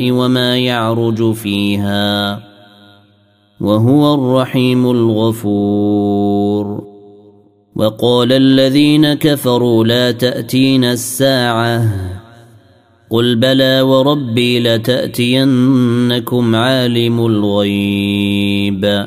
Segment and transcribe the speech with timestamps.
[0.00, 2.40] وما يعرج فيها
[3.60, 6.84] وهو الرحيم الغفور.
[7.76, 11.84] وقال الذين كفروا لا تاتين الساعة.
[13.10, 19.06] قل بلى وربي لتأتينكم عالم الغيب.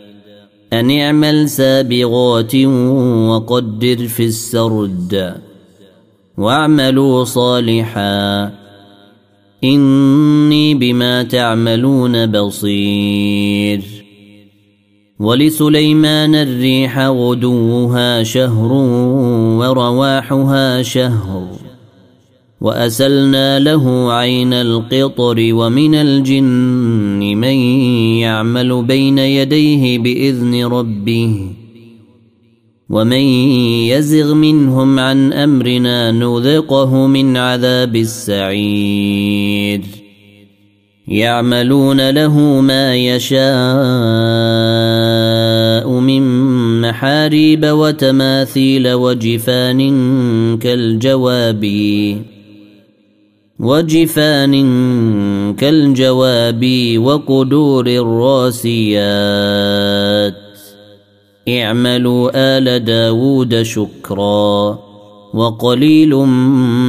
[0.73, 2.55] أن اعمل سابغات
[3.29, 5.35] وقدر في السرد
[6.37, 8.51] واعملوا صالحا
[9.63, 13.81] إني بما تعملون بصير
[15.19, 18.71] ولسليمان الريح غدوها شهر
[19.59, 21.70] ورواحها شهر
[22.61, 27.53] وأسلنا له عين القطر ومن الجن من
[28.21, 31.47] يعمل بين يديه بإذن ربه
[32.89, 33.21] ومن
[33.89, 39.81] يزغ منهم عن أمرنا نذقه من عذاب السعير
[41.07, 43.41] يعملون له ما يشاء
[45.99, 46.21] من
[46.81, 49.79] محاريب وتماثيل وجفان
[50.57, 51.65] كالجواب
[53.61, 54.53] وجفان
[55.55, 56.65] كالجواب
[56.97, 58.91] وقدور الراسيات.
[61.49, 64.79] اعملوا آل داود شكرا
[65.33, 66.15] وقليل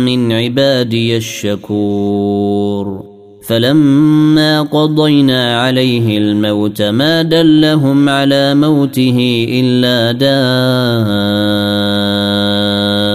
[0.07, 3.03] من عبادي الشكور.
[3.47, 10.13] فلما قضينا عليه الموت ما دلهم على موته إلا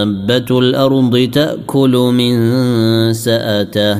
[0.08, 2.38] دابة الأرض تأكل من
[3.12, 3.98] سأته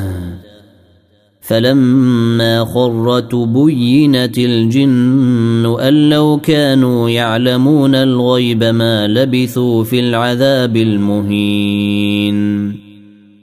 [1.41, 12.39] فلما خر تبينت الجن أن لو كانوا يعلمون الغيب ما لبثوا في العذاب المهين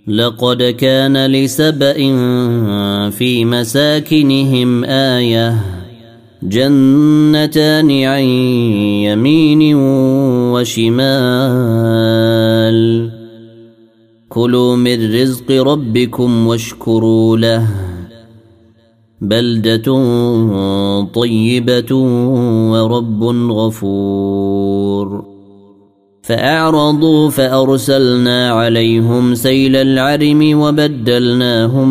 [0.08, 1.94] لقد كان لسبأ
[3.10, 5.75] في مساكنهم آية
[6.46, 8.24] جنتان عن
[9.04, 9.76] يمين
[10.54, 11.20] وشمال.
[14.30, 17.68] كلوا من رزق ربكم واشكروا له.
[19.22, 19.86] بلدة
[21.14, 21.96] طيبة
[22.72, 25.35] ورب غفور.
[26.26, 31.90] فأعرضوا فأرسلنا عليهم سيل العرم وبدلناهم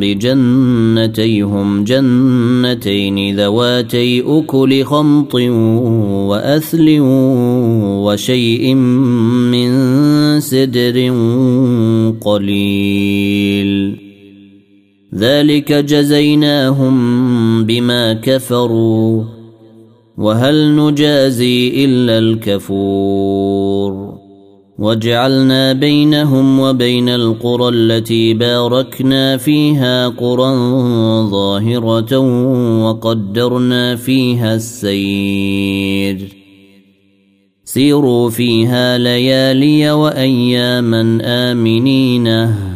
[0.00, 5.34] بجنتيهم جنتين ذواتي أكل خمط
[6.30, 6.96] وأثل
[8.04, 9.70] وشيء من
[10.40, 11.12] سدر
[12.20, 13.96] قليل.
[15.14, 16.96] ذلك جزيناهم
[17.64, 19.45] بما كفروا.
[20.18, 24.16] وهل نجازي إلا الكفور
[24.78, 30.54] وجعلنا بينهم وبين القرى التي باركنا فيها قرى
[31.30, 32.18] ظاهرة
[32.84, 36.36] وقدرنا فيها السير
[37.64, 42.75] سيروا فيها ليالي وأياما امنينه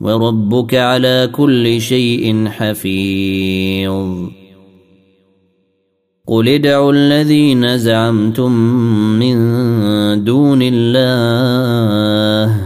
[0.00, 4.28] وربك على كل شيء حفيظ.
[6.26, 8.52] قل ادعوا الذين زعمتم
[9.18, 9.36] من
[10.24, 12.65] دون الله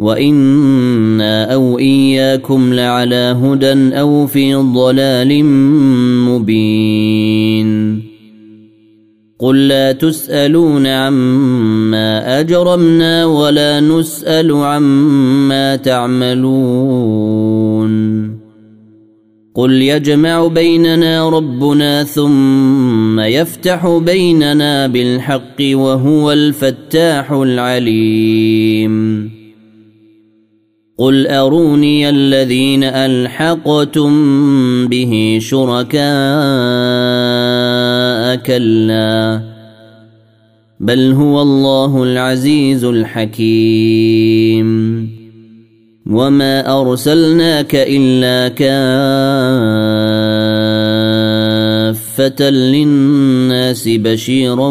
[0.00, 5.44] وأنا أو اياكم لعلى هدى أو في ضلال
[6.24, 8.00] مبين
[9.38, 17.10] قل لا تسالون عما اجرمنا ولا نسال عما تعملون
[19.54, 29.30] قل يجمع بيننا ربنا ثم يفتح بيننا بالحق وهو الفتاح العليم
[31.00, 34.12] قل اروني الذين الحقتم
[34.88, 36.00] به شركاء
[38.36, 39.40] كلا
[40.80, 44.70] بل هو الله العزيز الحكيم
[46.06, 48.48] وما ارسلناك الا
[52.20, 54.68] كافه للناس بشيرا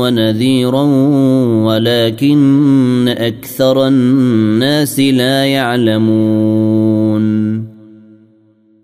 [0.00, 0.82] ونذيرا
[1.64, 7.30] ولكن أكثر الناس لا يعلمون.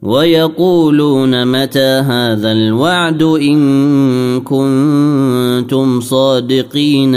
[0.02, 7.16] ويقولون متى هذا الوعد إن كنتم صادقين؟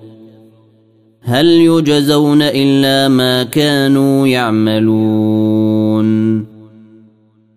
[1.23, 6.01] هل يجزون إلا ما كانوا يعملون؟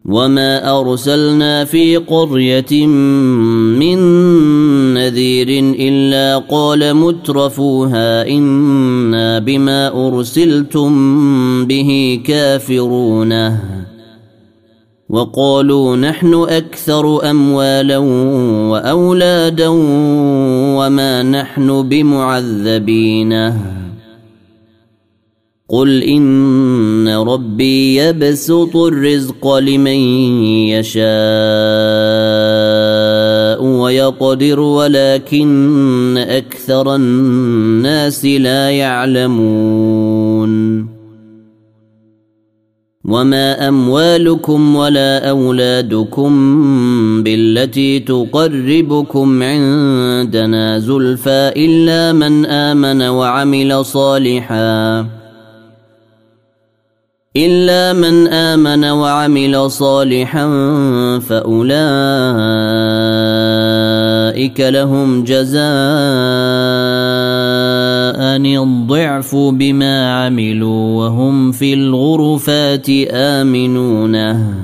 [0.05, 3.99] وما أرسلنا في قرية من
[4.95, 10.95] نذير إلا قال مترفوها إنا بما أرسلتم
[11.67, 13.61] به كافرونه
[15.09, 17.99] وقالوا نحن أكثر أموالا
[18.69, 19.69] وأولادا
[20.75, 23.53] وما نحن بمعذبين.
[25.69, 29.99] قل إن ربي يبسط الرزق لمن
[30.69, 31.05] يشاء
[33.65, 40.55] ويقدر ولكن أكثر الناس لا يعلمون.
[43.05, 46.33] وما أموالكم ولا أولادكم
[47.23, 55.07] بالتي تقربكم عندنا زلفى إلا من آمن وعمل صالحا.
[57.37, 60.47] إلا من آمن وعمل صالحا
[61.19, 61.81] فأولئك
[64.61, 65.65] لهم جزاء
[68.63, 74.64] الضعف بما عملوا وهم في الغرفات آمنون.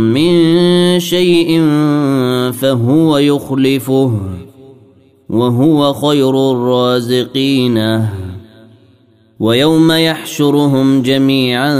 [0.21, 1.61] من شيء
[2.51, 4.19] فهو يخلفه
[5.29, 8.05] وهو خير الرازقين.
[9.39, 11.73] ويوم يحشرهم جميعا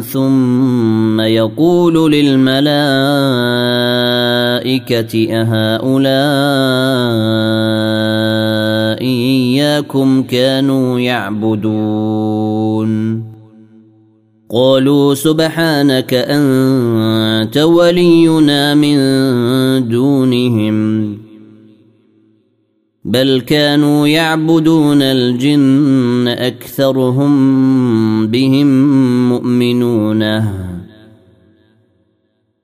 [0.00, 2.62] ثم يقول للملائكة
[5.30, 6.08] أهؤلاء
[9.00, 12.88] إياكم كانوا يعبدون.
[14.50, 18.98] قالوا سبحانك أنت ولينا من
[19.88, 21.18] دونهم.
[23.04, 27.32] بل كانوا يعبدون الجن أكثرهم
[28.26, 28.68] بهم
[29.28, 30.44] مؤمنون.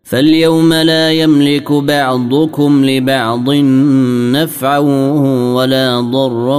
[0.03, 3.51] فاليوم لا يملك بعضكم لبعض
[4.33, 4.79] نفعا
[5.55, 6.59] ولا ضرا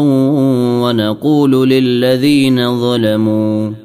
[0.82, 3.85] ونقول للذين ظلموا.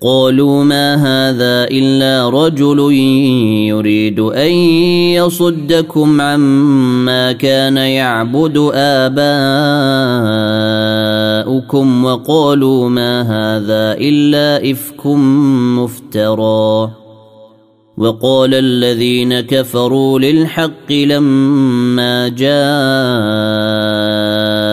[0.00, 2.92] قالوا ما هذا إلا رجل
[3.68, 4.50] يريد أن
[5.18, 9.24] يصدكم عما كان يعبد آباؤكم
[12.04, 15.06] وقالوا ما هذا إلا إفك
[15.76, 16.90] مفترى.
[17.98, 22.28] وقال الذين كفروا للحق لما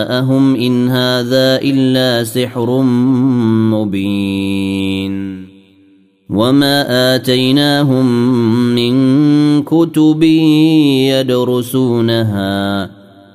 [0.06, 2.82] جاءهم إن هذا إلا سحر
[3.74, 5.46] مبين.
[6.30, 8.06] وما آتيناهم
[8.74, 10.22] من كتب
[11.10, 12.90] يدرسونها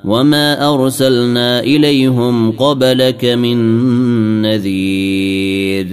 [0.05, 3.57] وما أرسلنا إليهم قبلك من
[4.41, 5.87] نذير.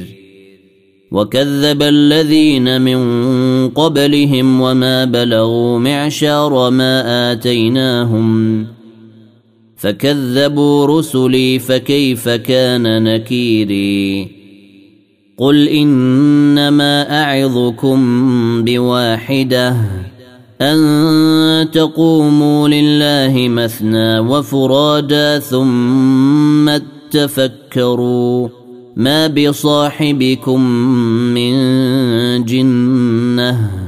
[1.12, 3.00] وكذب الذين من
[3.68, 8.77] قبلهم وما بلغوا معشار ما آتيناهم
[9.78, 14.28] فكذبوا رسلي فكيف كان نكيري
[15.36, 17.98] قل انما اعظكم
[18.64, 19.76] بواحده
[20.60, 26.70] ان تقوموا لله مثنى وفرادا ثم
[27.10, 28.48] تفكروا
[28.96, 30.60] ما بصاحبكم
[31.34, 31.54] من
[32.44, 33.87] جنه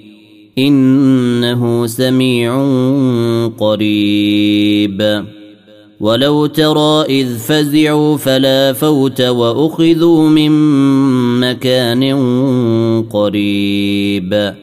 [0.57, 2.65] إنه سميع
[3.57, 5.25] قريب.
[5.99, 10.51] ولو ترى إذ فزعوا فلا فوت وأخذوا من
[11.39, 12.03] مكان
[13.09, 14.53] قريب.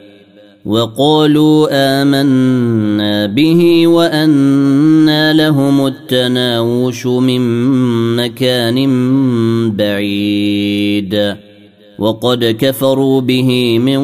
[0.66, 7.40] وقالوا آمنا به وانى لهم التناوش من
[8.16, 8.76] مكان
[9.76, 11.36] بعيد.
[11.98, 14.00] وقد كفروا به من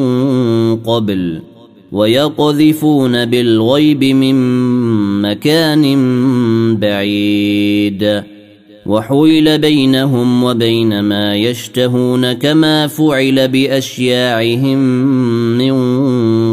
[0.75, 1.54] قبل.
[1.95, 4.35] ويقذفون بالغيب من
[5.21, 5.85] مكان
[6.77, 8.23] بعيد.
[8.85, 14.77] وحيل بينهم وبين ما يشتهون كما فعل بأشياعهم
[15.57, 15.75] من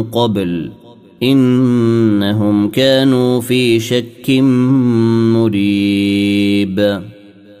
[0.03, 0.71] قبل.
[1.23, 4.29] إنهم كانوا في شك
[5.33, 7.03] مريب.